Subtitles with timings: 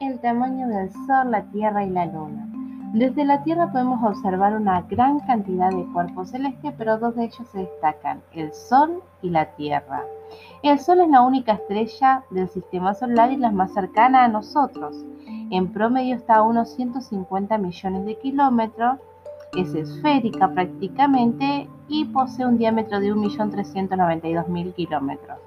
[0.00, 2.46] el tamaño del Sol, la Tierra y la Luna.
[2.94, 7.48] Desde la Tierra podemos observar una gran cantidad de cuerpos celestes, pero dos de ellos
[7.50, 10.04] se destacan, el Sol y la Tierra.
[10.62, 15.04] El Sol es la única estrella del sistema solar y la más cercana a nosotros.
[15.50, 18.98] En promedio está a unos 150 millones de kilómetros,
[19.56, 25.38] es esférica prácticamente y posee un diámetro de 1.392.000 kilómetros.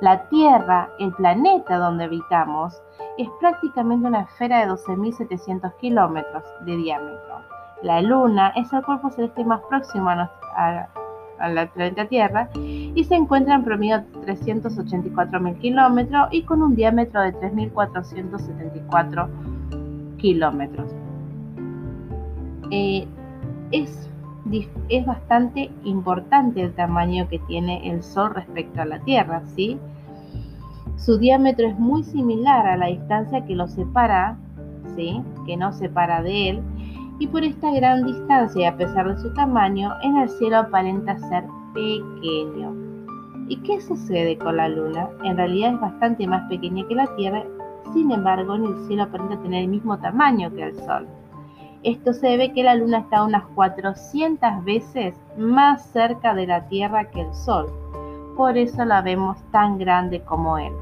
[0.00, 2.80] La Tierra, el planeta donde habitamos,
[3.16, 7.40] es prácticamente una esfera de 12.700 kilómetros de diámetro.
[7.82, 10.30] La Luna es el cuerpo celeste más próximo a,
[11.40, 17.20] la planeta Tierra y se encuentra en promedio de 384.000 kilómetros y con un diámetro
[17.22, 19.28] de 3.474
[20.18, 20.92] kilómetros.
[22.70, 23.06] Eh,
[23.70, 24.08] es,
[24.88, 29.78] es bastante importante el tamaño que tiene el Sol respecto a la Tierra, ¿sí?
[30.96, 34.36] Su diámetro es muy similar a la distancia que lo separa,
[34.96, 35.22] ¿sí?
[35.46, 36.62] que nos separa de él,
[37.20, 41.18] y por esta gran distancia y a pesar de su tamaño, en el cielo aparenta
[41.18, 42.74] ser pequeño.
[43.48, 45.08] ¿Y qué sucede con la Luna?
[45.24, 47.44] En realidad es bastante más pequeña que la Tierra,
[47.92, 51.06] sin embargo en el cielo aparenta tener el mismo tamaño que el Sol.
[51.84, 57.08] Esto se debe que la Luna está unas 400 veces más cerca de la Tierra
[57.08, 57.72] que el Sol.
[58.36, 60.72] Por eso la vemos tan grande como él.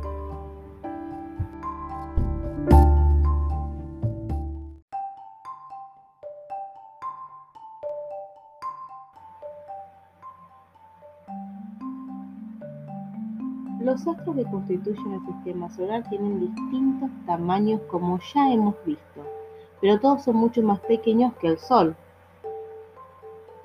[13.81, 19.36] Los astros que constituyen el sistema solar tienen distintos tamaños como ya hemos visto,
[19.81, 21.95] pero todos son mucho más pequeños que el Sol.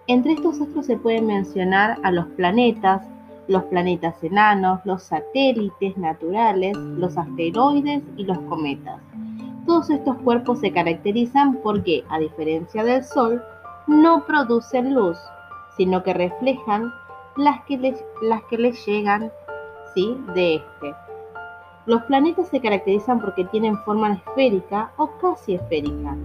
[0.08, 3.02] Entre estos astros se pueden mencionar a los planetas,
[3.48, 9.00] los planetas enanos, los satélites naturales, los asteroides y los cometas.
[9.66, 13.42] Todos estos cuerpos se caracterizan porque, a diferencia del Sol,
[13.88, 15.18] no producen luz,
[15.78, 16.92] sino que reflejan
[17.38, 18.04] las que les,
[18.86, 19.32] llegan
[19.96, 21.11] de este.
[21.86, 26.16] Los planetas se caracterizan porque tienen forma esférica o casi esférica.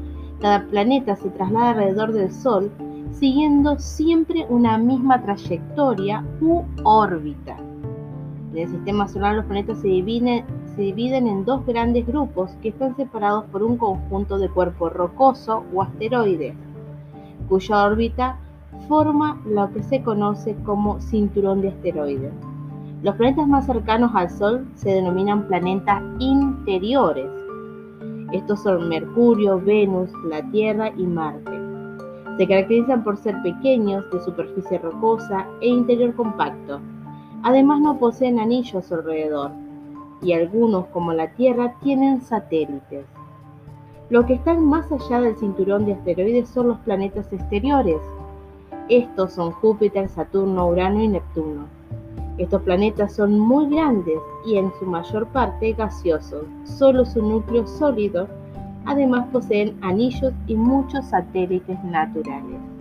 [0.41, 2.71] Cada planeta se traslada alrededor del Sol
[3.19, 7.57] siguiendo siempre una misma trayectoria u órbita.
[8.53, 10.45] En el sistema solar los planetas se dividen,
[11.27, 16.55] en dos grandes grupos que están separados por un conjunto de cuerpo rocoso o asteroide,
[17.49, 18.39] cuya órbita
[18.89, 22.33] forma lo que se conoce como cinturón de asteroides.
[23.07, 27.31] Los planetas más cercanos al Sol se denominan planetas interiores.
[28.33, 31.53] Estos son Mercurio, Venus, la Tierra y Marte.
[32.37, 36.81] Se caracterizan por ser pequeños, de superficie rocosa e interior compacto.
[37.45, 39.53] Además no poseen anillos alrededor
[40.21, 43.07] y algunos, como la Tierra, tienen satélites.
[44.11, 48.01] Los que están más allá del cinturón de asteroides son los planetas exteriores.
[48.89, 51.77] Estos son Júpiter, Saturno, Urano y Neptuno.
[52.39, 56.45] Estos planetas son muy grandes y en su mayor parte gaseosos.
[56.65, 58.29] Solo su núcleo sólido.
[58.85, 62.76] Además poseen anillos y muchos satélites naturales.